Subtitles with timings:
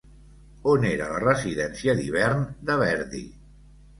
[0.71, 3.21] On era la residència d'hivern de Verdi?